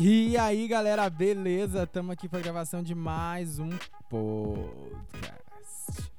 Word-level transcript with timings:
E 0.00 0.38
aí, 0.38 0.68
galera, 0.68 1.10
beleza? 1.10 1.84
Tamo 1.84 2.12
aqui 2.12 2.28
pra 2.28 2.38
gravação 2.38 2.84
de 2.84 2.94
mais 2.94 3.58
um 3.58 3.68
podcast. 4.08 6.12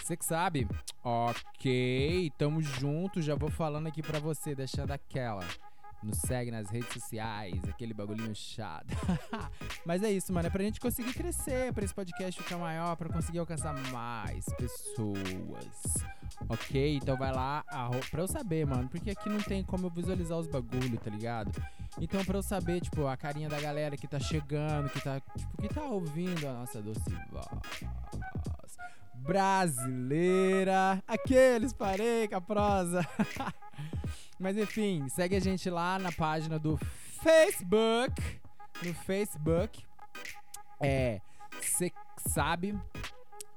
Você 0.00 0.16
que 0.16 0.24
sabe? 0.24 0.68
Ok, 1.02 2.30
tamo 2.38 2.62
junto. 2.62 3.20
Já 3.20 3.34
vou 3.34 3.50
falando 3.50 3.88
aqui 3.88 4.04
pra 4.04 4.20
você, 4.20 4.54
deixando 4.54 4.92
aquela. 4.92 5.42
Nos 6.04 6.18
segue 6.18 6.50
nas 6.50 6.68
redes 6.68 6.92
sociais, 6.92 7.58
aquele 7.68 7.94
bagulhinho 7.94 8.34
chato. 8.34 8.94
Mas 9.86 10.02
é 10.02 10.10
isso, 10.12 10.32
mano. 10.32 10.46
É 10.46 10.50
pra 10.50 10.62
gente 10.62 10.78
conseguir 10.78 11.14
crescer, 11.14 11.72
pra 11.72 11.82
esse 11.84 11.94
podcast 11.94 12.42
ficar 12.42 12.58
maior, 12.58 12.94
pra 12.94 13.08
conseguir 13.08 13.38
alcançar 13.38 13.72
mais 13.90 14.44
pessoas. 14.56 15.94
Ok? 16.48 16.96
Então 16.96 17.16
vai 17.16 17.32
lá 17.32 17.64
arro- 17.68 18.00
pra 18.10 18.20
eu 18.20 18.28
saber, 18.28 18.66
mano. 18.66 18.88
Porque 18.88 19.10
aqui 19.10 19.28
não 19.30 19.40
tem 19.40 19.64
como 19.64 19.86
eu 19.86 19.90
visualizar 19.90 20.38
os 20.38 20.46
bagulho, 20.46 20.98
tá 20.98 21.10
ligado? 21.10 21.50
Então 21.98 22.22
pra 22.24 22.36
eu 22.38 22.42
saber, 22.42 22.80
tipo, 22.82 23.06
a 23.06 23.16
carinha 23.16 23.48
da 23.48 23.58
galera 23.60 23.96
que 23.96 24.06
tá 24.06 24.20
chegando, 24.20 24.90
que 24.90 25.00
tá, 25.02 25.20
tipo, 25.20 25.56
que 25.62 25.68
tá 25.72 25.82
ouvindo 25.84 26.46
a 26.46 26.52
nossa 26.52 26.82
doce 26.82 27.00
voz 27.30 27.46
brasileira. 29.16 31.02
Aqueles, 31.08 31.72
parei 31.72 32.28
com 32.28 32.36
a 32.36 32.40
prosa. 32.42 33.06
Mas 34.44 34.58
enfim, 34.58 35.08
segue 35.08 35.36
a 35.36 35.40
gente 35.40 35.70
lá 35.70 35.98
na 35.98 36.12
página 36.12 36.58
do 36.58 36.76
Facebook. 37.22 38.20
No 38.84 38.92
Facebook. 38.92 39.82
É. 40.78 41.18
Cê 41.62 41.90
sabe. 42.18 42.78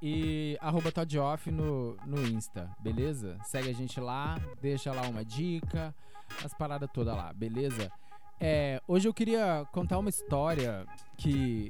E 0.00 0.56
arroba 0.62 0.90
Todd 0.90 1.18
Off 1.18 1.50
no, 1.50 1.94
no 2.06 2.26
Insta, 2.26 2.74
beleza? 2.80 3.36
Segue 3.44 3.68
a 3.68 3.74
gente 3.74 4.00
lá, 4.00 4.36
deixa 4.62 4.90
lá 4.90 5.02
uma 5.02 5.22
dica, 5.22 5.94
as 6.42 6.54
paradas 6.54 6.88
todas 6.90 7.14
lá, 7.14 7.34
beleza? 7.34 7.92
É, 8.40 8.80
hoje 8.86 9.08
eu 9.08 9.12
queria 9.12 9.66
contar 9.72 9.98
uma 9.98 10.08
história 10.08 10.86
que 11.16 11.68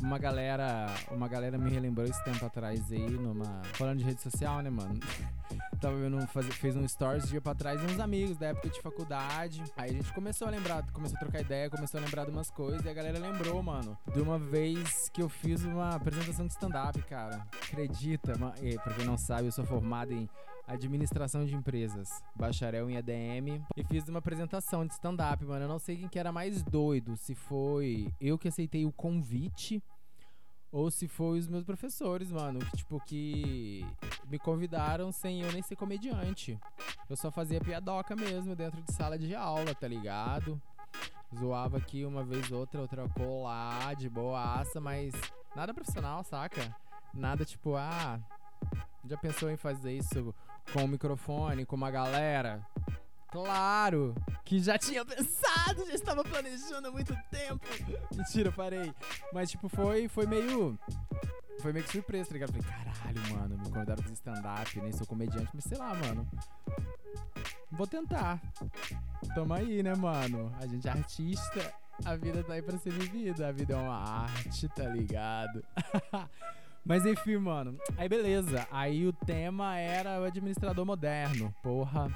uma 0.00 0.16
galera, 0.16 0.86
uma 1.10 1.26
galera 1.26 1.58
me 1.58 1.68
relembrou 1.70 2.06
esse 2.06 2.22
tempo 2.22 2.46
atrás 2.46 2.92
aí 2.92 3.10
numa 3.10 3.62
falando 3.74 3.98
de 3.98 4.04
rede 4.04 4.22
social, 4.22 4.62
né, 4.62 4.70
mano? 4.70 5.00
Tava 5.80 5.96
vendo 5.96 6.24
faz, 6.28 6.46
fez 6.54 6.76
um 6.76 6.86
stories 6.86 7.28
dia 7.28 7.40
pra 7.40 7.52
trás 7.54 7.82
uns 7.82 7.98
amigos 7.98 8.36
da 8.36 8.48
época 8.48 8.68
de 8.68 8.80
faculdade. 8.80 9.62
Aí 9.76 9.90
a 9.90 9.92
gente 9.92 10.12
começou 10.12 10.46
a 10.46 10.50
lembrar, 10.52 10.88
começou 10.92 11.16
a 11.16 11.20
trocar 11.20 11.40
ideia, 11.40 11.68
começou 11.68 11.98
a 11.98 12.02
lembrar 12.04 12.24
de 12.26 12.30
umas 12.30 12.50
coisas 12.50 12.84
e 12.84 12.88
a 12.88 12.94
galera 12.94 13.18
lembrou, 13.18 13.60
mano, 13.60 13.98
de 14.12 14.20
uma 14.20 14.38
vez 14.38 15.08
que 15.08 15.20
eu 15.20 15.28
fiz 15.28 15.64
uma 15.64 15.96
apresentação 15.96 16.46
de 16.46 16.52
stand-up, 16.52 17.00
cara. 17.02 17.44
Acredita, 17.72 18.36
ma- 18.38 18.54
e, 18.62 18.76
pra 18.78 18.94
quem 18.94 19.04
não 19.04 19.16
sabe, 19.18 19.46
eu 19.46 19.52
sou 19.52 19.64
formado 19.64 20.12
em 20.12 20.28
administração 20.68 21.46
de 21.46 21.54
empresas, 21.54 22.22
bacharel 22.36 22.90
em 22.90 22.98
ADM 22.98 23.64
e 23.74 23.82
fiz 23.84 24.06
uma 24.08 24.18
apresentação 24.18 24.86
de 24.86 24.92
stand-up, 24.92 25.42
mano. 25.44 25.64
Eu 25.64 25.68
não 25.68 25.78
sei 25.78 25.96
quem 25.96 26.08
que 26.08 26.18
era 26.18 26.30
mais 26.30 26.62
doido, 26.62 27.16
se 27.16 27.34
foi 27.34 28.12
eu 28.20 28.38
que 28.38 28.48
aceitei 28.48 28.84
o 28.84 28.92
convite 28.92 29.82
ou 30.70 30.90
se 30.90 31.08
foi 31.08 31.38
os 31.38 31.48
meus 31.48 31.64
professores, 31.64 32.30
mano, 32.30 32.58
que 32.58 32.76
tipo 32.76 33.00
que 33.00 33.86
me 34.28 34.38
convidaram 34.38 35.10
sem 35.10 35.40
eu 35.40 35.50
nem 35.50 35.62
ser 35.62 35.76
comediante. 35.76 36.58
Eu 37.08 37.16
só 37.16 37.30
fazia 37.30 37.60
piadoca 37.60 38.14
mesmo 38.14 38.54
dentro 38.54 38.82
de 38.82 38.92
sala 38.92 39.18
de 39.18 39.34
aula, 39.34 39.74
tá 39.74 39.88
ligado? 39.88 40.60
Zoava 41.34 41.78
aqui 41.78 42.04
uma 42.04 42.22
vez 42.22 42.50
outra, 42.52 42.80
outra 42.80 43.08
colar 43.08 43.96
de 43.96 44.08
boaça, 44.10 44.80
mas 44.80 45.14
nada 45.56 45.72
profissional, 45.72 46.22
saca? 46.22 46.74
Nada 47.14 47.44
tipo, 47.44 47.74
ah, 47.74 48.20
já 49.06 49.16
pensou 49.16 49.50
em 49.50 49.56
fazer 49.56 49.96
isso 49.96 50.34
com 50.72 50.84
o 50.84 50.88
microfone, 50.88 51.64
com 51.64 51.76
uma 51.76 51.90
galera? 51.90 52.66
Claro 53.30 54.14
que 54.44 54.58
já 54.58 54.78
tinha 54.78 55.04
pensado, 55.04 55.84
já 55.86 55.94
estava 55.94 56.24
planejando 56.24 56.88
há 56.88 56.90
muito 56.90 57.14
tempo. 57.30 57.66
Mentira, 58.14 58.50
parei. 58.50 58.92
Mas, 59.32 59.50
tipo, 59.50 59.68
foi, 59.68 60.08
foi 60.08 60.26
meio. 60.26 60.78
Foi 61.60 61.72
meio 61.72 61.84
que 61.84 61.92
surpresa, 61.92 62.28
tá 62.28 62.34
ligado? 62.34 62.52
Falei, 62.52 62.66
caralho, 62.66 63.34
mano, 63.34 63.58
me 63.58 63.70
convidaram 63.70 64.02
pra 64.02 64.12
stand-up, 64.12 64.80
nem 64.80 64.92
sou 64.92 65.06
comediante, 65.06 65.50
mas 65.52 65.64
sei 65.64 65.76
lá, 65.76 65.92
mano. 65.94 66.26
Vou 67.70 67.86
tentar. 67.86 68.40
Tamo 69.34 69.52
aí, 69.52 69.82
né, 69.82 69.94
mano? 69.94 70.50
A 70.58 70.66
gente 70.66 70.88
é 70.88 70.90
artista, 70.90 71.74
a 72.04 72.16
vida 72.16 72.42
tá 72.42 72.54
aí 72.54 72.62
pra 72.62 72.78
ser 72.78 72.92
vivida. 72.92 73.48
A 73.48 73.52
vida 73.52 73.74
é 73.74 73.76
uma 73.76 73.96
arte, 73.96 74.68
tá 74.68 74.84
ligado? 74.84 75.62
Mas 76.84 77.04
enfim, 77.04 77.36
mano. 77.36 77.78
Aí 77.96 78.08
beleza. 78.08 78.66
Aí 78.70 79.06
o 79.06 79.12
tema 79.12 79.76
era 79.76 80.20
o 80.20 80.24
administrador 80.24 80.84
moderno. 80.84 81.54
Porra. 81.62 82.08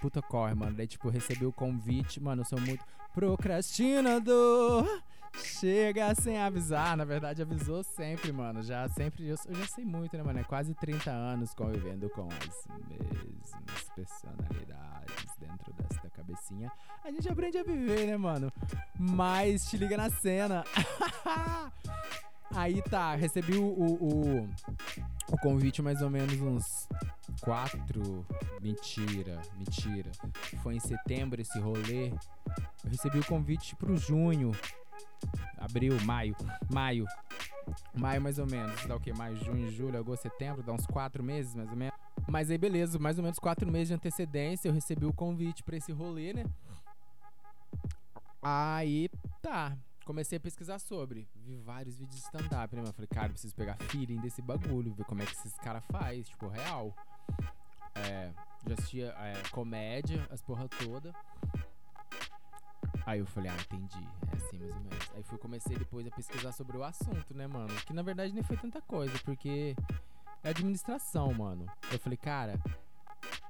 Puta 0.00 0.22
corre, 0.22 0.54
mano. 0.54 0.76
Daí, 0.76 0.86
tipo, 0.86 1.08
recebi 1.08 1.44
o 1.46 1.52
convite. 1.52 2.20
Mano, 2.20 2.42
eu 2.42 2.46
sou 2.46 2.60
muito 2.60 2.84
procrastinador. 3.14 4.86
Chega 5.42 6.14
sem 6.14 6.38
avisar. 6.38 6.96
Na 6.96 7.04
verdade, 7.04 7.42
avisou 7.42 7.82
sempre, 7.82 8.32
mano. 8.32 8.62
Já 8.62 8.88
sempre. 8.88 9.26
Eu, 9.26 9.36
eu 9.46 9.54
já 9.54 9.66
sei 9.66 9.84
muito, 9.84 10.16
né, 10.16 10.22
mano? 10.22 10.38
É 10.38 10.44
quase 10.44 10.74
30 10.74 11.10
anos 11.10 11.54
convivendo 11.54 12.08
com 12.10 12.28
as 12.28 12.66
mesmas 12.88 13.90
personalidades 13.94 15.36
dentro 15.38 15.72
desta 15.74 16.08
cabecinha. 16.10 16.70
A 17.04 17.10
gente 17.10 17.28
aprende 17.28 17.58
a 17.58 17.62
viver, 17.62 18.06
né, 18.06 18.16
mano? 18.16 18.52
Mas 18.98 19.68
te 19.68 19.76
liga 19.76 19.96
na 19.96 20.10
cena. 20.10 20.64
Aí 22.56 22.80
tá, 22.80 23.14
recebi 23.14 23.58
o, 23.58 23.66
o, 23.66 24.48
o, 25.30 25.38
convite 25.42 25.82
mais 25.82 26.00
ou 26.00 26.08
menos 26.08 26.40
uns 26.40 26.88
quatro. 27.42 28.24
Mentira, 28.62 29.42
mentira. 29.58 30.10
Foi 30.62 30.74
em 30.74 30.80
setembro 30.80 31.38
esse 31.38 31.58
rolê. 31.58 32.08
Eu 32.82 32.90
recebi 32.90 33.18
o 33.18 33.26
convite 33.26 33.76
pro 33.76 33.98
junho. 33.98 34.52
Abril, 35.58 36.00
maio. 36.04 36.34
Maio. 36.72 37.06
Maio 37.94 38.22
mais 38.22 38.38
ou 38.38 38.46
menos. 38.46 38.86
Dá 38.86 38.96
o 38.96 39.00
quê? 39.00 39.12
Maio, 39.12 39.36
junho, 39.36 39.70
julho, 39.70 39.98
agosto, 39.98 40.22
setembro. 40.22 40.62
Dá 40.62 40.72
uns 40.72 40.86
quatro 40.86 41.22
meses 41.22 41.54
mais 41.54 41.68
ou 41.70 41.76
menos. 41.76 41.94
Mas 42.26 42.50
aí 42.50 42.56
beleza, 42.56 42.98
mais 42.98 43.18
ou 43.18 43.22
menos 43.22 43.38
quatro 43.38 43.70
meses 43.70 43.88
de 43.88 43.94
antecedência. 43.94 44.68
Eu 44.68 44.72
recebi 44.72 45.04
o 45.04 45.12
convite 45.12 45.62
pra 45.62 45.76
esse 45.76 45.92
rolê, 45.92 46.32
né? 46.32 46.44
Aí 48.42 49.10
tá. 49.42 49.76
Comecei 50.06 50.38
a 50.38 50.40
pesquisar 50.40 50.78
sobre. 50.78 51.28
Vi 51.34 51.56
vários 51.56 51.98
vídeos 51.98 52.20
de 52.20 52.22
stand-up, 52.22 52.76
né? 52.76 52.80
mano? 52.80 52.94
Falei, 52.94 53.08
cara, 53.08 53.28
preciso 53.30 53.52
pegar 53.56 53.76
feeling 53.88 54.20
desse 54.20 54.40
bagulho, 54.40 54.94
ver 54.94 55.04
como 55.04 55.20
é 55.20 55.26
que 55.26 55.32
esses 55.32 55.52
caras 55.58 55.82
faz, 55.90 56.28
tipo, 56.28 56.46
real. 56.46 56.94
É, 57.92 58.30
já 58.64 58.74
assistia 58.74 59.06
é, 59.18 59.42
comédia, 59.50 60.24
as 60.30 60.40
porra 60.40 60.68
toda. 60.68 61.12
Aí 63.04 63.18
eu 63.18 63.26
falei, 63.26 63.50
ah, 63.50 63.56
entendi. 63.56 64.08
É 64.32 64.36
assim 64.36 64.58
mais 64.58 64.72
ou 64.76 64.80
menos. 64.80 65.10
Aí 65.12 65.24
fui 65.24 65.38
comecei 65.38 65.76
depois 65.76 66.06
a 66.06 66.10
pesquisar 66.12 66.52
sobre 66.52 66.76
o 66.76 66.84
assunto, 66.84 67.34
né, 67.34 67.48
mano? 67.48 67.74
Que 67.84 67.92
na 67.92 68.02
verdade 68.02 68.32
nem 68.32 68.44
foi 68.44 68.56
tanta 68.56 68.80
coisa, 68.80 69.18
porque 69.24 69.74
é 70.44 70.50
administração, 70.50 71.34
mano. 71.34 71.66
Eu 71.90 71.98
falei, 71.98 72.16
cara, 72.16 72.60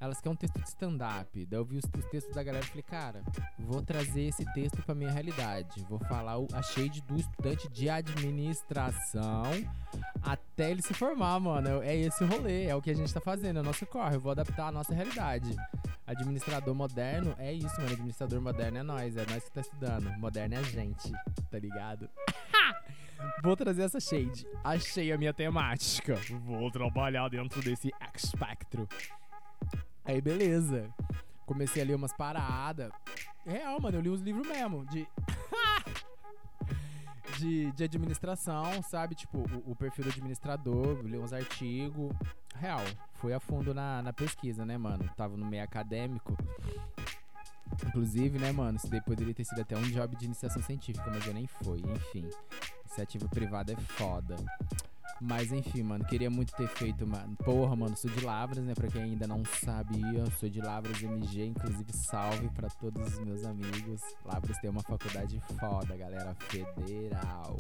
elas 0.01 0.21
querem 0.21 0.35
um 0.35 0.37
texto 0.37 0.59
de 0.61 0.69
stand-up. 0.69 1.47
Daí 1.47 1.59
eu 1.59 1.65
vi 1.65 1.77
os, 1.77 1.85
os 1.85 2.05
textos 2.07 2.35
da 2.35 2.43
galera 2.43 2.65
e 2.65 2.69
falei, 2.69 2.83
cara, 2.83 3.23
vou 3.59 3.83
trazer 3.83 4.23
esse 4.23 4.45
texto 4.53 4.83
pra 4.83 4.95
minha 4.95 5.11
realidade. 5.11 5.85
Vou 5.89 5.99
falar 5.99 6.39
o, 6.39 6.47
a 6.53 6.63
shade 6.63 7.03
do 7.03 7.17
estudante 7.17 7.69
de 7.69 7.89
administração 7.89 9.45
até 10.23 10.71
ele 10.71 10.83
se 10.83 10.95
formar, 10.95 11.39
mano. 11.41 11.83
É 11.83 11.97
esse 11.97 12.23
o 12.25 12.27
rolê, 12.27 12.65
é 12.67 12.75
o 12.75 12.83
que 12.83 12.91
a 12.91 12.95
gente 12.95 13.13
tá 13.13 13.21
fazendo, 13.21 13.59
é 13.59 13.61
o 13.61 13.65
nosso 13.65 13.87
corre. 13.87 14.17
Eu 14.17 14.21
vou 14.21 14.33
adaptar 14.33 14.69
a 14.69 14.73
nossa 14.73 14.95
realidade. 14.95 15.55
Administrador 16.07 16.75
moderno 16.75 17.35
é 17.39 17.53
isso, 17.53 17.75
mano. 17.81 17.93
Administrador 17.93 18.41
moderno 18.41 18.79
é 18.79 18.83
nós, 18.83 19.17
é 19.17 19.27
nós 19.27 19.45
que 19.45 19.51
tá 19.53 19.61
estudando. 19.61 20.11
Moderno 20.19 20.55
é 20.55 20.59
a 20.59 20.63
gente, 20.63 21.11
tá 21.51 21.59
ligado? 21.59 22.09
Vou 23.43 23.57
trazer 23.57 23.83
essa 23.83 23.99
shade. 23.99 24.47
Achei 24.63 25.11
a 25.11 25.19
minha 25.19 25.33
temática. 25.33 26.17
Vou 26.45 26.71
trabalhar 26.71 27.29
dentro 27.29 27.63
desse 27.63 27.91
espectro. 28.15 28.87
Aí, 30.05 30.21
beleza. 30.21 30.89
Comecei 31.45 31.83
a 31.83 31.85
ler 31.85 31.95
umas 31.95 32.13
paradas. 32.13 32.93
Real, 33.45 33.81
mano, 33.81 33.99
eu 33.99 34.01
li 34.01 34.11
uns 34.11 34.21
livros 34.21 34.47
mesmo. 34.47 34.85
De. 34.87 35.07
de, 37.39 37.73
de 37.73 37.85
administração, 37.85 38.83
sabe? 38.83 39.15
Tipo, 39.15 39.39
o, 39.39 39.73
o 39.73 39.77
perfil 39.77 40.05
do 40.05 40.11
administrador, 40.11 41.01
li 41.03 41.19
uns 41.19 41.33
artigos. 41.33 42.13
Real, 42.55 42.81
fui 43.15 43.33
a 43.33 43.41
fundo 43.41 43.75
na, 43.75 44.03
na 44.03 44.13
pesquisa, 44.13 44.65
né, 44.65 44.79
mano? 44.79 45.09
Tava 45.17 45.37
no 45.37 45.47
meio 45.47 45.63
acadêmico. 45.63 46.37
Inclusive, 47.87 48.39
né, 48.39 48.53
mano, 48.53 48.77
isso 48.77 48.89
daí 48.89 49.01
poderia 49.01 49.35
ter 49.35 49.45
sido 49.45 49.61
até 49.61 49.77
um 49.77 49.83
job 49.83 50.17
de 50.17 50.25
iniciação 50.25 50.63
científica, 50.63 51.11
mas 51.11 51.27
eu 51.27 51.35
nem 51.35 51.47
fui. 51.47 51.81
Enfim, 51.81 52.29
iniciativa 52.85 53.29
privada 53.29 53.73
é 53.73 53.77
foda. 53.77 54.37
Mas 55.21 55.51
enfim, 55.51 55.83
mano, 55.83 56.05
queria 56.05 56.29
muito 56.29 56.53
ter 56.55 56.69
feito 56.69 57.05
uma. 57.05 57.19
Porra, 57.43 57.75
mano, 57.75 57.97
sou 57.97 58.11
de 58.11 58.25
Lavras, 58.25 58.63
né? 58.63 58.75
Pra 58.75 58.89
quem 58.89 59.03
ainda 59.03 59.27
não 59.27 59.43
sabia, 59.45 60.27
sou 60.39 60.49
de 60.49 60.61
Lavras 60.61 61.03
MG, 61.03 61.47
inclusive 61.47 61.93
salve 61.93 62.49
pra 62.51 62.69
todos 62.69 63.15
os 63.15 63.19
meus 63.21 63.45
amigos. 63.45 64.03
Lavras 64.25 64.59
tem 64.59 64.69
uma 64.69 64.83
faculdade 64.83 65.41
foda, 65.59 65.97
galera. 65.97 66.35
Federal. 66.35 67.57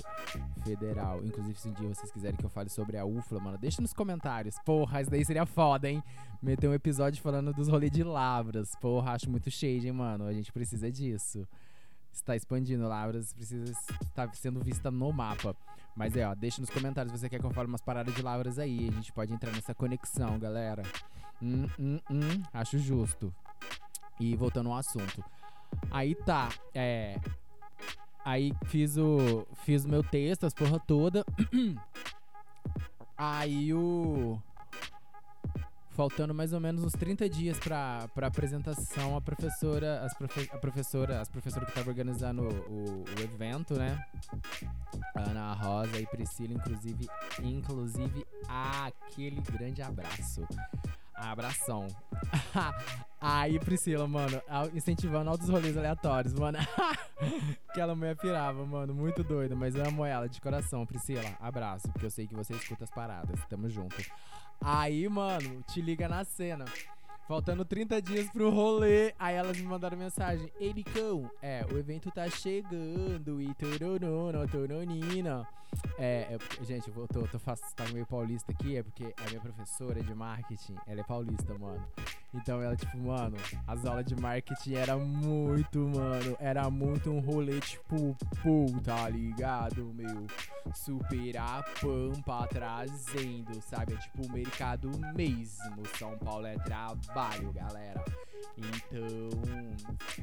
Federal. 0.65 1.25
Inclusive, 1.25 1.59
se 1.59 1.69
um 1.69 1.73
dia 1.73 1.89
vocês 1.89 2.13
quiserem 2.13 2.37
que 2.37 2.45
eu 2.45 2.51
fale 2.51 2.69
sobre 2.69 2.99
a 2.99 3.07
UFLA, 3.07 3.41
mano, 3.41 3.59
deixa 3.59 3.81
nos 3.81 3.95
comentários. 3.95 4.57
Porra, 4.65 5.01
isso 5.01 5.11
daí 5.11 5.25
seria 5.25 5.47
foda, 5.47 5.89
hein? 5.89 6.03
Meter 6.43 6.69
um 6.69 6.75
episódio 6.75 7.23
falando 7.23 7.55
dos 7.55 7.69
rolês 7.69 7.91
de 7.91 8.03
Lavras. 8.05 8.73
Porra, 8.81 9.13
acho 9.13 9.31
muito 9.31 9.51
shade, 9.51 9.87
hein, 9.87 9.93
mano? 9.93 10.27
A 10.27 10.33
gente 10.33 10.53
precisa 10.53 10.93
disso. 10.93 11.49
está 12.13 12.37
expandindo. 12.37 12.87
Lavras 12.87 13.33
precisa 13.33 13.73
estar 14.03 14.35
sendo 14.35 14.61
vista 14.61 14.91
no 14.91 15.11
mapa. 15.11 15.57
Mas 15.97 16.15
é, 16.15 16.29
ó, 16.29 16.35
deixa 16.35 16.61
nos 16.61 16.69
comentários 16.69 17.13
se 17.13 17.19
você 17.19 17.29
quer 17.29 17.41
que 17.41 17.47
eu 17.47 17.51
fale 17.51 17.69
umas 17.69 17.81
paradas 17.81 18.15
de 18.15 18.21
Lavras 18.21 18.59
aí. 18.59 18.89
A 18.89 18.93
gente 18.93 19.11
pode 19.13 19.33
entrar 19.33 19.51
nessa 19.51 19.75
conexão, 19.75 20.39
galera. 20.39 20.83
Hum, 21.43 21.67
hum, 21.79 21.99
hum, 22.11 22.43
acho 22.53 22.79
justo. 22.79 23.35
E 24.21 24.37
voltando 24.37 24.71
ao 24.71 24.77
assunto. 24.77 25.25
Aí 25.91 26.15
tá, 26.15 26.51
é. 26.75 27.19
Aí 28.23 28.53
fiz 28.67 28.99
o. 28.99 29.47
Fiz 29.65 29.87
o 29.87 29.89
meu 29.89 30.03
texto, 30.03 30.45
as 30.45 30.53
porra 30.53 30.79
toda. 30.79 31.25
Aí 33.17 33.73
o. 33.73 34.39
Faltando 35.97 36.35
mais 36.35 36.53
ou 36.53 36.61
menos 36.61 36.85
uns 36.85 36.93
30 36.93 37.27
dias 37.27 37.59
pra, 37.59 38.07
pra 38.15 38.27
apresentação, 38.27 39.17
a 39.17 39.21
professora, 39.21 40.05
as 40.05 40.13
profe 40.13 40.47
a 40.53 40.59
professora, 40.59 41.23
as 41.23 41.29
professoras 41.31 41.65
que 41.65 41.71
estavam 41.71 41.91
organizando 41.91 42.43
o, 42.43 42.49
o, 42.71 43.05
o, 43.05 43.23
evento, 43.23 43.73
né? 43.75 43.99
Ana 45.15 45.55
Rosa 45.55 45.99
e 45.99 46.07
Priscila, 46.07 46.53
inclusive, 46.53 47.09
inclusive 47.43 48.27
aquele 48.47 49.41
grande 49.41 49.81
abraço. 49.81 50.47
Abração. 51.15 51.87
Aí, 53.19 53.59
Priscila, 53.59 54.07
mano, 54.07 54.43
incentivando 54.75 55.31
altos 55.31 55.49
rolês 55.49 55.79
aleatórios, 55.79 56.35
mano. 56.35 56.59
Aquela 57.71 57.95
mulher 57.95 58.17
pirava, 58.17 58.67
mano, 58.67 58.95
muito 58.95 59.25
doida, 59.25 59.57
mas 59.57 59.75
eu 59.75 59.87
amo 59.87 60.05
ela 60.05 60.29
de 60.29 60.43
coração, 60.43 60.85
Priscila. 60.85 61.25
Abraço, 61.41 61.89
porque 61.91 62.05
eu 62.05 62.11
sei 62.11 62.27
que 62.27 62.35
você 62.35 62.53
escuta 62.53 62.85
as 62.85 62.91
paradas. 62.91 63.41
Tamo 63.49 63.71
junto. 63.71 63.97
Aí, 64.61 65.09
mano, 65.09 65.63
te 65.63 65.81
liga 65.81 66.09
na 66.09 66.25
cena. 66.25 66.65
Faltando 67.27 67.65
30 67.65 68.01
dias 68.01 68.31
pro 68.31 68.51
rolê. 68.51 69.13
Aí 69.19 69.35
elas 69.35 69.57
me 69.59 69.65
mandaram 69.65 69.99
mensagem. 69.99 70.51
Ei, 70.61 70.73
é, 71.43 71.67
o 71.73 71.77
evento 71.77 72.11
tá 72.11 72.29
chegando 72.31 73.43
e 73.43 73.53
tururuno, 73.55 74.47
turunina. 74.49 75.47
É, 75.99 76.37
é, 76.37 76.65
gente, 76.65 76.89
eu 76.89 77.09
tô, 77.09 77.23
tô, 77.23 77.27
tô 77.27 77.39
tá 77.39 77.85
meio 77.93 78.07
paulista 78.07 78.53
aqui, 78.53 78.77
é 78.77 78.83
porque 78.83 79.13
a 79.19 79.29
minha 79.29 79.41
professora 79.41 80.03
de 80.03 80.15
marketing, 80.15 80.77
ela 80.87 81.01
é 81.01 81.05
paulista, 81.05 81.59
mano. 81.59 81.85
Então 82.37 82.63
ela, 82.63 82.77
tipo, 82.77 82.99
mano, 82.99 83.37
as 83.67 83.85
aulas 83.85 84.05
de 84.05 84.15
marketing 84.15 84.75
era 84.75 84.97
muito, 84.97 85.79
mano, 85.79 86.37
era 86.39 86.69
muito 86.71 87.11
um 87.11 87.21
rolê, 87.21 87.61
tipo, 87.61 88.17
pô, 88.43 88.67
tá 88.85 89.09
ligado, 89.09 89.93
meu? 89.95 90.27
Super 90.75 91.39
a 91.39 91.65
pampa 91.81 92.47
trazendo, 92.49 93.61
sabe? 93.63 93.95
É 93.95 93.97
tipo 93.97 94.27
o 94.27 94.33
mercado 94.33 94.91
mesmo. 95.15 95.87
São 95.99 96.17
Paulo 96.19 96.47
é 96.47 96.59
trabalho, 96.59 97.53
galera. 97.53 98.05
Então. 98.57 99.31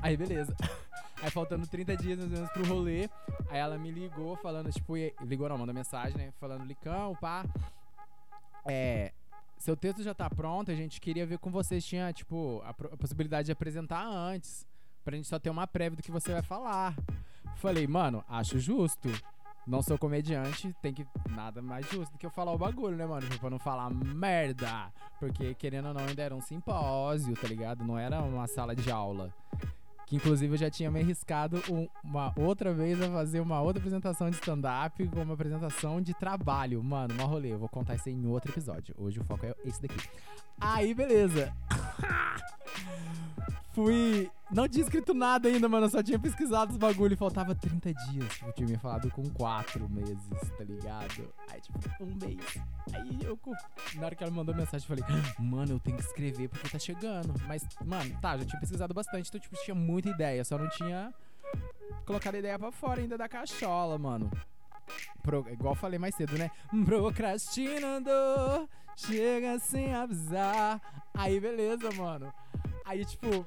Aí, 0.01 0.17
beleza. 0.17 0.55
Aí, 1.21 1.31
faltando 1.31 1.65
30 1.65 1.95
dias 1.95 2.19
mais 2.19 2.31
ou 2.31 2.37
menos 2.37 2.51
pro 2.51 2.67
rolê. 2.67 3.09
Aí, 3.49 3.59
ela 3.59 3.77
me 3.77 3.91
ligou 3.91 4.35
falando, 4.35 4.71
tipo, 4.71 4.95
ligou 5.21 5.47
não, 5.47 5.57
mandou 5.57 5.73
mensagem, 5.73 6.17
né? 6.17 6.33
Falando, 6.39 6.65
Licão, 6.65 7.15
pá. 7.15 7.45
É. 8.65 9.13
Seu 9.63 9.77
texto 9.77 10.03
já 10.03 10.13
tá 10.13 10.29
pronto, 10.29 10.69
a 10.71 10.75
gente 10.75 10.99
queria 10.99 11.25
ver 11.25 11.37
com 11.37 11.49
vocês. 11.49 11.85
Tinha, 11.85 12.11
tipo, 12.11 12.61
a, 12.65 12.71
a 12.71 12.97
possibilidade 12.97 13.45
de 13.45 13.53
apresentar 13.53 14.05
antes. 14.05 14.67
Pra 15.05 15.15
gente 15.15 15.25
só 15.25 15.39
ter 15.39 15.49
uma 15.49 15.65
prévia 15.65 15.95
do 15.95 16.03
que 16.03 16.11
você 16.11 16.33
vai 16.33 16.41
falar. 16.41 16.93
Falei, 17.55 17.87
mano, 17.87 18.25
acho 18.27 18.59
justo 18.59 19.09
não 19.65 19.81
sou 19.81 19.97
comediante, 19.97 20.75
tem 20.81 20.93
que. 20.93 21.07
Nada 21.29 21.61
mais 21.61 21.89
justo 21.89 22.11
do 22.11 22.17
que 22.17 22.25
eu 22.25 22.29
falar 22.29 22.51
o 22.51 22.57
bagulho, 22.57 22.97
né, 22.97 23.05
mano? 23.05 23.25
Pra 23.39 23.49
não 23.49 23.57
falar 23.57 23.89
merda. 23.89 24.91
Porque, 25.17 25.55
querendo 25.55 25.87
ou 25.87 25.93
não, 25.93 26.05
ainda 26.05 26.21
era 26.21 26.35
um 26.35 26.41
simpósio, 26.41 27.33
tá 27.33 27.47
ligado? 27.47 27.85
Não 27.85 27.97
era 27.97 28.21
uma 28.21 28.45
sala 28.47 28.75
de 28.75 28.91
aula. 28.91 29.33
Que 30.13 30.17
inclusive 30.17 30.53
eu 30.53 30.57
já 30.59 30.69
tinha 30.69 30.91
me 30.91 30.99
arriscado 30.99 31.59
uma 32.03 32.31
outra 32.37 32.71
vez 32.71 33.01
a 33.01 33.09
fazer 33.09 33.39
uma 33.39 33.59
outra 33.61 33.79
apresentação 33.79 34.29
de 34.29 34.35
stand-up 34.35 35.07
com 35.07 35.23
uma 35.23 35.33
apresentação 35.33 35.99
de 35.99 36.13
trabalho. 36.13 36.83
Mano, 36.83 37.15
uma 37.15 37.23
rolê. 37.23 37.51
Eu 37.51 37.57
vou 37.57 37.67
contar 37.67 37.95
isso 37.95 38.09
aí 38.09 38.13
em 38.13 38.27
outro 38.27 38.51
episódio. 38.51 38.93
Hoje 38.95 39.19
o 39.19 39.23
foco 39.23 39.43
é 39.43 39.55
esse 39.65 39.81
daqui. 39.81 39.97
Aí, 40.61 40.93
beleza. 40.93 41.51
Fui. 43.73 44.29
Não 44.51 44.67
tinha 44.67 44.83
escrito 44.83 45.15
nada 45.15 45.49
ainda, 45.49 45.67
mano. 45.67 45.89
Só 45.89 46.03
tinha 46.03 46.19
pesquisado 46.19 46.71
os 46.71 46.77
bagulho 46.77 47.17
faltava 47.17 47.55
30 47.55 47.93
dias. 47.93 48.29
Tipo, 48.29 48.51
tinha 48.53 48.67
me 48.67 48.77
falado 48.77 49.09
com 49.09 49.23
4 49.31 49.89
meses, 49.89 50.17
tá 50.57 50.63
ligado? 50.63 51.33
Aí, 51.49 51.59
tipo, 51.59 51.79
um 52.03 52.15
mês. 52.23 52.57
Aí 52.93 53.19
eu, 53.23 53.39
na 53.95 54.05
hora 54.05 54.15
que 54.15 54.23
ela 54.23 54.31
mandou 54.31 54.53
mensagem, 54.53 54.87
eu 54.87 54.95
falei, 54.95 55.23
mano, 55.39 55.73
eu 55.73 55.79
tenho 55.79 55.97
que 55.97 56.03
escrever 56.03 56.49
porque 56.49 56.69
tá 56.69 56.77
chegando. 56.77 57.33
Mas, 57.47 57.65
mano, 57.83 58.15
tá, 58.21 58.37
já 58.37 58.45
tinha 58.45 58.59
pesquisado 58.59 58.93
bastante, 58.93 59.27
então, 59.29 59.41
tipo, 59.41 59.55
tinha 59.63 59.73
muita 59.73 60.09
ideia. 60.09 60.45
Só 60.45 60.57
não 60.57 60.69
tinha 60.69 61.11
colocado 62.05 62.35
a 62.35 62.39
ideia 62.39 62.59
pra 62.59 62.71
fora 62.71 63.01
ainda 63.01 63.17
da 63.17 63.27
cachola, 63.27 63.97
mano. 63.97 64.29
Pro, 65.23 65.47
igual 65.49 65.73
falei 65.73 65.97
mais 65.97 66.13
cedo, 66.13 66.37
né? 66.37 66.51
Procrastinando, 66.85 68.11
chega 68.95 69.57
sem 69.57 69.95
avisar. 69.95 70.79
Aí, 71.13 71.39
beleza, 71.39 71.89
mano. 71.93 72.31
Aí, 72.85 73.05
tipo, 73.05 73.45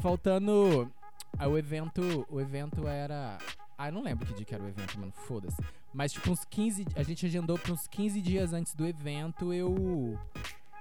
faltando. 0.00 0.90
Aí 1.38 1.48
o 1.48 1.58
evento. 1.58 2.26
O 2.30 2.40
evento 2.40 2.86
era. 2.86 3.38
Ah, 3.76 3.88
eu 3.88 3.92
não 3.92 4.02
lembro 4.02 4.26
que 4.26 4.34
dia 4.34 4.44
que 4.44 4.54
era 4.54 4.62
o 4.62 4.68
evento, 4.68 4.98
mano. 4.98 5.12
Foda-se. 5.26 5.56
Mas, 5.92 6.12
tipo, 6.12 6.30
uns 6.30 6.44
15. 6.44 6.86
A 6.96 7.02
gente 7.02 7.26
agendou 7.26 7.58
pra 7.58 7.72
uns 7.72 7.86
15 7.86 8.20
dias 8.20 8.52
antes 8.52 8.74
do 8.74 8.86
evento 8.86 9.52
eu. 9.52 10.18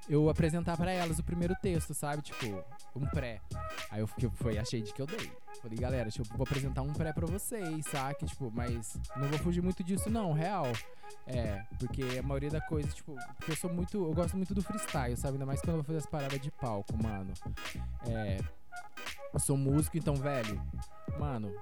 Eu 0.09 0.29
apresentar 0.29 0.75
para 0.75 0.91
elas 0.91 1.19
o 1.19 1.23
primeiro 1.23 1.55
texto, 1.61 1.93
sabe? 1.93 2.21
Tipo, 2.21 2.63
um 2.95 3.05
pré. 3.07 3.39
Aí 3.89 4.01
eu 4.01 4.07
fiquei, 4.07 4.29
foi 4.35 4.57
a 4.57 4.65
shade 4.65 4.93
que 4.93 5.01
eu 5.01 5.07
dei. 5.07 5.31
Falei, 5.61 5.77
galera, 5.77 6.09
tipo, 6.09 6.27
vou 6.35 6.43
apresentar 6.43 6.81
um 6.81 6.91
pré 6.91 7.13
pra 7.13 7.25
vocês, 7.25 7.85
sabe? 7.85 8.25
Tipo, 8.25 8.51
mas 8.53 8.97
não 9.15 9.27
vou 9.29 9.39
fugir 9.39 9.61
muito 9.61 9.83
disso, 9.83 10.09
não, 10.09 10.33
real. 10.33 10.65
É, 11.25 11.63
porque 11.79 12.03
a 12.19 12.23
maioria 12.23 12.49
da 12.49 12.61
coisa, 12.61 12.89
tipo, 12.89 13.15
porque 13.37 13.51
eu 13.51 13.55
sou 13.55 13.73
muito. 13.73 13.97
Eu 13.97 14.13
gosto 14.13 14.35
muito 14.35 14.53
do 14.53 14.61
freestyle, 14.61 15.15
sabe? 15.15 15.35
Ainda 15.35 15.45
mais 15.45 15.61
quando 15.61 15.69
eu 15.69 15.75
vou 15.75 15.83
fazer 15.83 15.99
as 15.99 16.05
paradas 16.05 16.39
de 16.39 16.51
palco, 16.51 17.01
mano. 17.01 17.33
É. 18.07 18.39
Eu 19.33 19.39
sou 19.39 19.57
músico, 19.57 19.97
então, 19.97 20.15
velho. 20.15 20.61
Mano, 21.17 21.53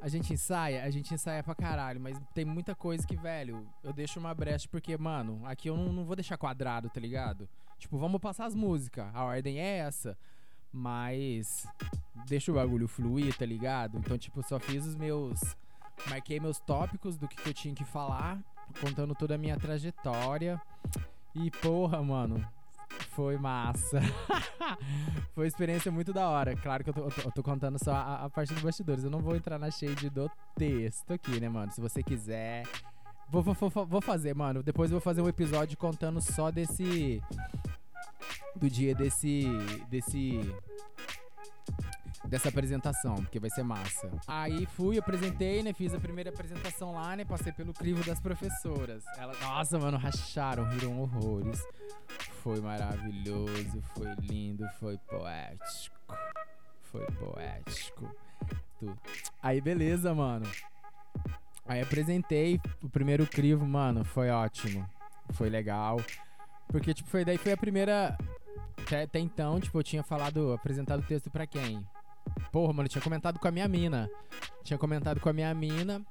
a 0.00 0.08
gente 0.08 0.32
ensaia, 0.32 0.84
a 0.84 0.90
gente 0.90 1.12
ensaia 1.12 1.42
pra 1.42 1.54
caralho, 1.54 2.00
mas 2.00 2.18
tem 2.34 2.44
muita 2.44 2.74
coisa 2.74 3.06
que, 3.06 3.16
velho, 3.16 3.68
eu 3.82 3.92
deixo 3.92 4.20
uma 4.20 4.34
brecha 4.34 4.68
porque, 4.70 4.96
mano, 4.96 5.44
aqui 5.44 5.68
eu 5.68 5.76
não, 5.76 5.92
não 5.92 6.04
vou 6.04 6.14
deixar 6.14 6.36
quadrado, 6.36 6.88
tá 6.88 7.00
ligado? 7.00 7.48
Tipo, 7.78 7.98
vamos 7.98 8.20
passar 8.20 8.46
as 8.46 8.54
músicas, 8.54 9.06
a 9.14 9.24
ordem 9.24 9.58
é 9.58 9.78
essa, 9.78 10.16
mas 10.72 11.66
deixa 12.26 12.52
o 12.52 12.54
bagulho 12.54 12.86
fluir, 12.86 13.36
tá 13.36 13.46
ligado? 13.46 13.98
Então, 13.98 14.16
tipo, 14.18 14.42
só 14.42 14.58
fiz 14.58 14.84
os 14.86 14.94
meus. 14.94 15.40
Marquei 16.08 16.38
meus 16.38 16.60
tópicos 16.60 17.16
do 17.16 17.26
que, 17.26 17.36
que 17.36 17.48
eu 17.48 17.54
tinha 17.54 17.74
que 17.74 17.84
falar, 17.84 18.40
contando 18.80 19.14
toda 19.14 19.34
a 19.34 19.38
minha 19.38 19.56
trajetória. 19.56 20.60
E, 21.34 21.50
porra, 21.50 22.00
mano, 22.02 22.46
foi 23.10 23.36
massa. 23.36 24.00
Foi 25.34 25.44
uma 25.44 25.48
experiência 25.48 25.90
muito 25.90 26.12
da 26.12 26.28
hora. 26.28 26.56
Claro 26.56 26.82
que 26.82 26.90
eu 26.90 26.94
tô, 26.94 27.00
eu 27.02 27.10
tô, 27.10 27.20
eu 27.22 27.32
tô 27.32 27.42
contando 27.42 27.82
só 27.82 27.92
a, 27.92 28.24
a, 28.24 28.30
parte 28.30 28.52
dos 28.52 28.62
bastidores. 28.62 29.04
Eu 29.04 29.10
não 29.10 29.20
vou 29.20 29.36
entrar 29.36 29.58
na 29.58 29.70
shade 29.70 30.10
do 30.10 30.30
texto 30.56 31.12
aqui, 31.12 31.40
né, 31.40 31.48
mano? 31.48 31.70
Se 31.72 31.80
você 31.80 32.02
quiser. 32.02 32.64
Vou, 33.30 33.42
vou, 33.42 33.54
vou, 33.54 33.86
vou 33.86 34.00
fazer, 34.00 34.34
mano. 34.34 34.62
Depois 34.62 34.90
eu 34.90 34.96
vou 34.96 35.00
fazer 35.00 35.20
um 35.20 35.28
episódio 35.28 35.76
contando 35.76 36.20
só 36.20 36.50
desse. 36.50 37.22
Do 38.56 38.68
dia 38.68 38.94
desse. 38.94 39.46
Desse 39.88 40.40
dessa 42.28 42.48
apresentação, 42.50 43.16
porque 43.16 43.38
vai 43.38 43.48
ser 43.48 43.62
massa. 43.62 44.10
Aí 44.26 44.66
fui, 44.66 44.98
apresentei, 44.98 45.62
né? 45.62 45.72
Fiz 45.72 45.94
a 45.94 46.00
primeira 46.00 46.30
apresentação 46.30 46.92
lá, 46.92 47.16
né? 47.16 47.24
Passei 47.24 47.52
pelo 47.52 47.72
crivo 47.72 48.04
das 48.04 48.20
professoras. 48.20 49.02
Nossa, 49.40 49.78
mano, 49.78 49.96
racharam, 49.96 50.64
riram 50.64 51.00
horrores. 51.00 51.62
Foi 52.42 52.60
maravilhoso, 52.60 53.82
foi 53.94 54.14
lindo, 54.20 54.66
foi 54.78 54.96
poético. 54.98 55.96
Foi 56.82 57.06
poético. 57.06 58.10
Tudo. 58.78 58.98
Aí, 59.42 59.60
beleza, 59.60 60.14
mano. 60.14 60.46
Aí 61.66 61.82
apresentei 61.82 62.60
o 62.82 62.88
primeiro 62.88 63.26
crivo, 63.26 63.66
mano, 63.66 64.04
foi 64.04 64.30
ótimo. 64.30 64.88
Foi 65.32 65.50
legal. 65.50 65.98
Porque, 66.68 66.94
tipo, 66.94 67.10
foi 67.10 67.24
daí 67.24 67.36
foi 67.36 67.52
a 67.52 67.56
primeira. 67.56 68.16
Até, 68.78 69.02
até 69.02 69.18
então, 69.18 69.60
tipo, 69.60 69.78
eu 69.78 69.82
tinha 69.82 70.02
falado, 70.02 70.52
apresentado 70.52 71.00
o 71.00 71.06
texto 71.06 71.30
para 71.30 71.46
quem? 71.46 71.84
Porra, 72.52 72.72
mano, 72.72 72.86
eu 72.86 72.90
tinha 72.90 73.02
comentado 73.02 73.38
com 73.38 73.48
a 73.48 73.50
minha 73.50 73.68
mina. 73.68 74.08
Tinha 74.62 74.78
comentado 74.78 75.20
com 75.20 75.28
a 75.28 75.32
minha 75.32 75.52
mina. 75.54 76.04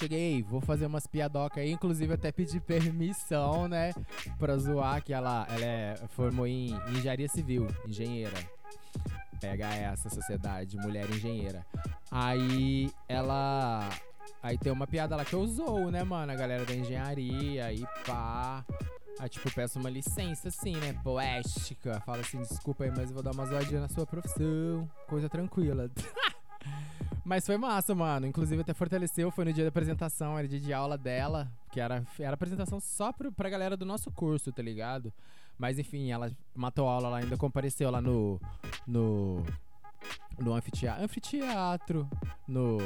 Cheguei, 0.00 0.42
vou 0.42 0.62
fazer 0.62 0.86
umas 0.86 1.06
piadocas 1.06 1.58
aí, 1.58 1.70
inclusive 1.70 2.14
até 2.14 2.32
pedi 2.32 2.58
permissão, 2.58 3.68
né, 3.68 3.92
pra 4.38 4.56
zoar 4.56 5.04
que 5.04 5.12
ela, 5.12 5.46
ela 5.50 5.62
é, 5.62 5.94
formou 6.08 6.46
em 6.46 6.70
engenharia 6.88 7.28
civil, 7.28 7.68
engenheira. 7.86 8.32
Pega 9.38 9.66
essa 9.66 10.08
sociedade, 10.08 10.78
mulher 10.78 11.06
engenheira. 11.10 11.66
Aí 12.10 12.90
ela. 13.06 13.90
Aí 14.42 14.56
tem 14.56 14.72
uma 14.72 14.86
piada 14.86 15.14
lá 15.14 15.22
que 15.22 15.34
eu 15.34 15.40
usou, 15.40 15.90
né, 15.90 16.02
mano? 16.02 16.32
A 16.32 16.34
galera 16.34 16.64
da 16.64 16.74
engenharia 16.74 17.70
e 17.70 17.84
pá. 18.06 18.64
Aí, 19.18 19.28
tipo, 19.28 19.52
peço 19.54 19.78
uma 19.78 19.90
licença, 19.90 20.48
assim, 20.48 20.76
né? 20.76 20.94
Poética. 21.04 22.00
Fala 22.06 22.20
assim, 22.20 22.40
desculpa 22.40 22.84
aí, 22.84 22.90
mas 22.90 23.10
eu 23.10 23.14
vou 23.14 23.22
dar 23.22 23.32
uma 23.32 23.44
zoadinha 23.44 23.82
na 23.82 23.88
sua 23.88 24.06
profissão. 24.06 24.90
Coisa 25.06 25.28
tranquila. 25.28 25.90
Mas 27.24 27.46
foi 27.46 27.56
massa, 27.56 27.94
mano. 27.94 28.26
Inclusive 28.26 28.62
até 28.62 28.72
fortaleceu, 28.72 29.30
foi 29.30 29.44
no 29.44 29.52
dia 29.52 29.64
da 29.64 29.68
apresentação, 29.68 30.38
era 30.38 30.48
dia 30.48 30.60
de 30.60 30.72
aula 30.72 30.96
dela, 30.96 31.50
que 31.70 31.80
era, 31.80 32.04
era 32.18 32.34
apresentação 32.34 32.80
só 32.80 33.12
pro, 33.12 33.30
pra 33.32 33.48
galera 33.48 33.76
do 33.76 33.84
nosso 33.84 34.10
curso, 34.10 34.52
tá 34.52 34.62
ligado? 34.62 35.12
Mas 35.58 35.78
enfim, 35.78 36.10
ela 36.10 36.30
matou 36.54 36.88
aula 36.88 37.08
lá, 37.08 37.18
ainda 37.18 37.36
compareceu 37.36 37.90
lá 37.90 38.00
no. 38.00 38.40
no. 38.86 39.44
no 40.38 40.54
anfiteatro. 40.54 41.04
Anfiteatro. 41.04 42.08
No. 42.48 42.78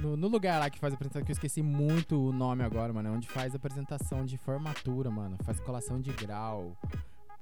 No, 0.00 0.16
no 0.16 0.28
lugar 0.28 0.58
lá 0.58 0.70
que 0.70 0.78
faz 0.78 0.92
a 0.92 0.96
apresentação, 0.96 1.24
que 1.24 1.30
eu 1.30 1.34
esqueci 1.34 1.62
muito 1.62 2.18
o 2.18 2.32
nome 2.32 2.64
agora, 2.64 2.92
mano. 2.92 3.10
É 3.10 3.12
onde 3.12 3.28
faz 3.28 3.52
a 3.52 3.56
apresentação 3.56 4.24
de 4.24 4.36
formatura, 4.38 5.10
mano. 5.10 5.36
Faz 5.44 5.60
colação 5.60 6.00
de 6.00 6.10
grau. 6.12 6.76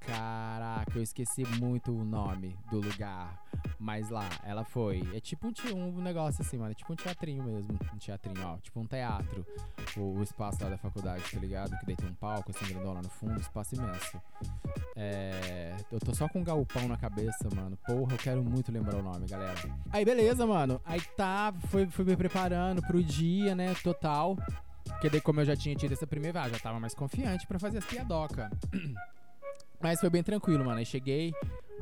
Caraca, 0.06 0.92
eu 0.97 1.02
esqueci 1.02 1.44
muito 1.61 1.92
o 1.92 2.04
nome 2.04 2.56
do 2.71 2.80
lugar. 2.80 3.42
Mas 3.78 4.09
lá, 4.11 4.28
ela 4.44 4.64
foi. 4.64 5.02
É 5.14 5.21
tipo 5.21 5.49
um, 5.49 5.76
um 5.76 6.00
negócio 6.00 6.42
assim, 6.42 6.56
mano. 6.56 6.73
É 6.73 6.75
tipo 6.75 6.92
um 6.92 6.97
teatrinho 6.97 7.42
mesmo. 7.42 7.78
Um 7.92 7.99
teatrinho, 7.99 8.47
ó. 8.47 8.56
Tipo 8.59 8.80
um 8.80 8.87
teatro. 8.87 9.44
O, 9.97 10.18
o 10.18 10.23
espaço 10.23 10.62
lá 10.62 10.71
da 10.71 10.78
faculdade, 10.78 11.23
tá 11.30 11.38
ligado? 11.38 11.76
Que 11.78 11.87
daí 11.87 11.97
tem 11.97 12.09
um 12.09 12.14
palco 12.14 12.50
assim, 12.50 12.73
grandão 12.73 12.92
lá 12.92 13.02
no 13.02 13.09
fundo, 13.09 13.40
espaço 13.40 13.75
imenso. 13.75 14.21
É. 14.97 15.76
Eu 15.90 15.99
tô 16.00 16.14
só 16.14 16.28
com 16.28 16.40
um 16.40 16.44
galpão 16.44 16.88
na 16.88 16.97
cabeça, 16.97 17.49
mano. 17.54 17.76
Porra, 17.87 18.14
eu 18.14 18.18
quero 18.18 18.42
muito 18.42 18.73
lembrar 18.73 18.97
o 18.97 19.02
nome, 19.02 19.26
galera. 19.26 19.54
Aí, 19.90 20.04
beleza, 20.04 20.47
mano. 20.47 20.80
Aí 20.85 21.00
tá, 21.16 21.52
fui, 21.68 21.87
fui 21.87 22.04
me 22.04 22.16
preparando 22.16 22.82
pro 22.82 23.02
dia, 23.02 23.54
né? 23.54 23.75
Total. 23.82 24.37
Porque 24.85 25.11
daí, 25.11 25.21
como 25.21 25.40
eu 25.40 25.44
já 25.44 25.56
tinha 25.56 25.75
tido 25.75 25.92
essa 25.92 26.06
primeira, 26.06 26.42
ah, 26.42 26.49
já 26.49 26.59
tava 26.59 26.78
mais 26.78 26.94
confiante 26.94 27.47
pra 27.47 27.59
fazer 27.59 27.78
as 27.78 27.85
piadoca. 27.85 28.50
Mas 29.82 30.00
foi 30.00 30.08
bem 30.08 30.22
tranquilo, 30.22 30.64
mano. 30.64 30.78
Aí 30.78 30.86
cheguei, 30.86 31.34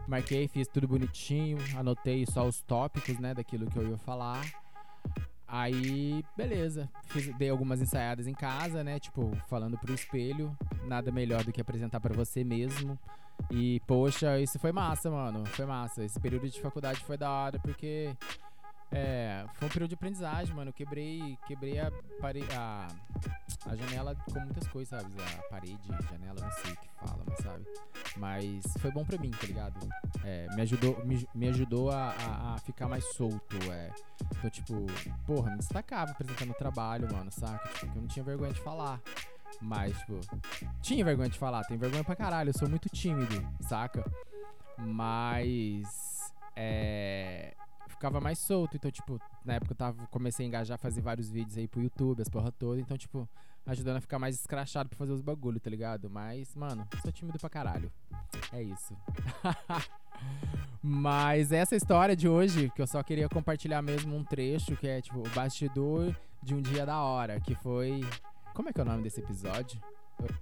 marquei, 0.08 0.48
fiz 0.48 0.66
tudo 0.66 0.88
bonitinho, 0.88 1.58
anotei 1.76 2.24
só 2.26 2.46
os 2.46 2.62
tópicos, 2.62 3.18
né, 3.18 3.34
daquilo 3.34 3.70
que 3.70 3.76
eu 3.76 3.90
ia 3.90 3.98
falar. 3.98 4.42
Aí, 5.46 6.24
beleza. 6.36 6.88
Fiz, 7.08 7.36
dei 7.36 7.50
algumas 7.50 7.82
ensaiadas 7.82 8.28
em 8.28 8.32
casa, 8.32 8.84
né? 8.84 9.00
Tipo, 9.00 9.36
falando 9.48 9.76
pro 9.76 9.92
espelho. 9.92 10.56
Nada 10.86 11.10
melhor 11.10 11.42
do 11.42 11.52
que 11.52 11.60
apresentar 11.60 11.98
pra 11.98 12.14
você 12.14 12.44
mesmo. 12.44 12.96
E, 13.50 13.80
poxa, 13.80 14.38
isso 14.38 14.60
foi 14.60 14.70
massa, 14.70 15.10
mano. 15.10 15.44
Foi 15.46 15.66
massa. 15.66 16.04
Esse 16.04 16.20
período 16.20 16.48
de 16.48 16.60
faculdade 16.60 17.00
foi 17.00 17.16
da 17.16 17.28
hora, 17.28 17.58
porque. 17.58 18.14
É, 18.92 19.44
foi 19.54 19.66
um 19.66 19.70
período 19.70 19.88
de 19.88 19.94
aprendizagem, 19.96 20.54
mano. 20.54 20.72
Quebrei, 20.72 21.36
quebrei 21.48 21.80
a, 21.80 21.90
pare... 22.20 22.44
a, 22.56 22.86
a 23.66 23.74
janela 23.74 24.14
com 24.14 24.38
muitas 24.38 24.68
coisas, 24.68 25.00
sabe? 25.00 25.12
A 25.20 25.42
parede, 25.48 25.88
janela, 26.08 26.40
não 26.40 26.52
sei 26.52 26.72
o 26.72 26.76
que 26.76 26.89
sabe? 27.60 27.66
Mas 28.16 28.64
foi 28.78 28.90
bom 28.90 29.04
pra 29.04 29.18
mim, 29.18 29.30
tá 29.30 29.46
ligado? 29.46 29.88
É, 30.24 30.46
me 30.54 30.62
ajudou, 30.62 31.04
me, 31.04 31.26
me 31.34 31.48
ajudou 31.48 31.90
a, 31.90 32.10
a, 32.10 32.54
a 32.54 32.58
ficar 32.58 32.88
mais 32.88 33.04
solto, 33.14 33.56
é. 33.70 33.90
Então, 34.36 34.50
tipo, 34.50 34.86
porra, 35.26 35.52
me 35.52 35.58
destacava 35.58 36.10
apresentando 36.12 36.54
trabalho, 36.54 37.12
mano, 37.12 37.30
saca? 37.30 37.68
Tipo, 37.68 37.92
que 37.92 37.98
eu 37.98 38.02
não 38.02 38.08
tinha 38.08 38.24
vergonha 38.24 38.52
de 38.52 38.60
falar. 38.60 39.00
Mas, 39.60 39.96
tipo, 39.98 40.20
tinha 40.80 41.04
vergonha 41.04 41.28
de 41.28 41.38
falar, 41.38 41.64
tem 41.64 41.76
vergonha 41.76 42.04
pra 42.04 42.16
caralho, 42.16 42.50
eu 42.50 42.58
sou 42.58 42.68
muito 42.68 42.88
tímido, 42.88 43.46
saca? 43.60 44.04
Mas. 44.78 46.32
É. 46.56 47.54
Ficava 48.00 48.18
mais 48.18 48.38
solto, 48.38 48.78
então, 48.78 48.90
tipo, 48.90 49.20
na 49.44 49.56
época 49.56 49.72
eu 49.72 49.76
tava, 49.76 50.06
comecei 50.06 50.46
a 50.46 50.48
engajar, 50.48 50.78
fazer 50.78 51.02
vários 51.02 51.30
vídeos 51.30 51.58
aí 51.58 51.68
pro 51.68 51.82
YouTube, 51.82 52.22
as 52.22 52.30
porra 52.30 52.50
toda, 52.50 52.80
então, 52.80 52.96
tipo, 52.96 53.28
ajudando 53.66 53.98
a 53.98 54.00
ficar 54.00 54.18
mais 54.18 54.36
escrachado 54.36 54.88
pra 54.88 54.96
fazer 54.96 55.12
os 55.12 55.20
bagulho, 55.20 55.60
tá 55.60 55.68
ligado? 55.68 56.08
Mas, 56.08 56.56
mano, 56.56 56.88
sou 57.02 57.12
tímido 57.12 57.38
pra 57.38 57.50
caralho. 57.50 57.92
É 58.54 58.62
isso. 58.62 58.96
Mas 60.82 61.52
essa 61.52 61.76
história 61.76 62.16
de 62.16 62.26
hoje, 62.26 62.70
que 62.74 62.80
eu 62.80 62.86
só 62.86 63.02
queria 63.02 63.28
compartilhar 63.28 63.82
mesmo 63.82 64.16
um 64.16 64.24
trecho, 64.24 64.74
que 64.78 64.88
é, 64.88 65.02
tipo, 65.02 65.18
o 65.18 65.30
bastidor 65.34 66.16
de 66.42 66.54
um 66.54 66.62
dia 66.62 66.86
da 66.86 67.02
hora, 67.02 67.38
que 67.38 67.54
foi. 67.54 68.00
Como 68.54 68.70
é 68.70 68.72
que 68.72 68.80
é 68.80 68.82
o 68.82 68.86
nome 68.86 69.02
desse 69.02 69.20
episódio? 69.20 69.78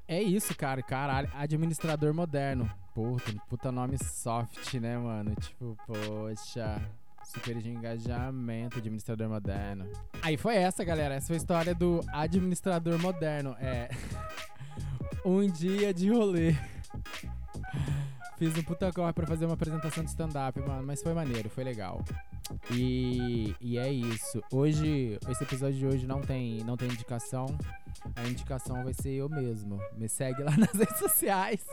É 0.06 0.22
isso, 0.22 0.54
cara, 0.56 0.80
caralho. 0.80 1.28
Administrador 1.34 2.14
moderno. 2.14 2.70
Puta, 2.94 3.32
puta 3.48 3.72
nome 3.72 3.98
soft, 3.98 4.74
né, 4.74 4.96
mano? 4.96 5.34
Tipo, 5.34 5.76
poxa. 5.88 6.80
Super 7.28 7.58
de 7.58 7.68
engajamento, 7.68 8.78
administrador 8.78 9.28
moderno. 9.28 9.86
Aí 10.22 10.38
foi 10.38 10.56
essa, 10.56 10.82
galera. 10.82 11.14
Essa 11.14 11.26
foi 11.26 11.36
a 11.36 11.38
história 11.38 11.74
do 11.74 12.00
administrador 12.10 12.98
moderno. 12.98 13.54
É. 13.60 13.90
um 15.22 15.46
dia 15.46 15.92
de 15.92 16.10
rolê. 16.10 16.54
Fiz 18.38 18.56
um 18.56 18.62
puta 18.62 18.90
corre 18.92 19.12
pra 19.12 19.26
fazer 19.26 19.44
uma 19.44 19.54
apresentação 19.54 20.02
de 20.02 20.08
stand-up, 20.08 20.58
mano. 20.60 20.86
Mas 20.86 21.02
foi 21.02 21.12
maneiro, 21.12 21.50
foi 21.50 21.64
legal. 21.64 22.02
E, 22.70 23.54
e 23.60 23.76
é 23.76 23.92
isso. 23.92 24.42
Hoje, 24.50 25.18
esse 25.28 25.44
episódio 25.44 25.78
de 25.78 25.86
hoje 25.86 26.06
não 26.06 26.22
tem, 26.22 26.64
não 26.64 26.78
tem 26.78 26.88
indicação. 26.88 27.46
A 28.16 28.26
indicação 28.26 28.82
vai 28.84 28.94
ser 28.94 29.10
eu 29.10 29.28
mesmo. 29.28 29.78
Me 29.98 30.08
segue 30.08 30.42
lá 30.42 30.52
nas 30.56 30.72
redes 30.72 30.98
sociais. 30.98 31.66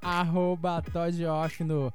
Arroba 0.00 0.80
no 1.60 1.92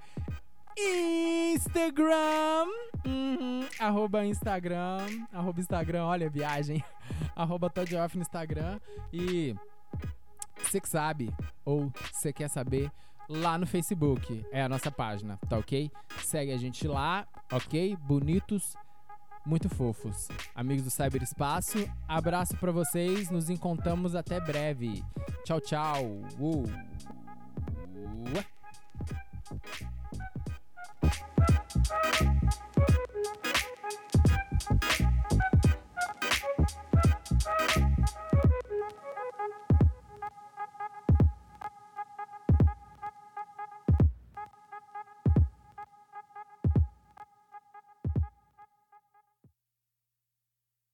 Instagram. 1.55 2.67
Uhum, 3.05 3.67
arroba 3.79 4.25
Instagram. 4.25 5.25
Arroba 5.31 5.59
Instagram, 5.59 6.05
olha, 6.05 6.29
viagem. 6.29 6.83
arroba 7.35 7.69
Todd 7.69 7.95
Off 7.95 8.17
no 8.17 8.21
Instagram. 8.21 8.79
E 9.11 9.55
você 10.61 10.79
que 10.79 10.89
sabe, 10.89 11.33
ou 11.65 11.91
você 12.11 12.31
quer 12.31 12.49
saber, 12.49 12.91
lá 13.27 13.57
no 13.57 13.65
Facebook. 13.67 14.45
É 14.51 14.61
a 14.63 14.69
nossa 14.69 14.91
página, 14.91 15.37
tá 15.47 15.57
ok? 15.57 15.91
Segue 16.23 16.51
a 16.51 16.57
gente 16.57 16.87
lá, 16.87 17.27
ok? 17.51 17.95
Bonitos, 18.01 18.75
muito 19.45 19.69
fofos. 19.69 20.27
Amigos 20.53 20.83
do 20.83 20.89
Cyberespaço, 20.89 21.77
abraço 22.07 22.55
pra 22.57 22.71
vocês. 22.71 23.29
Nos 23.29 23.49
encontramos 23.49 24.15
até 24.15 24.39
breve. 24.39 25.03
Tchau, 25.43 25.61
tchau. 25.61 26.05
Uh. 26.39 26.63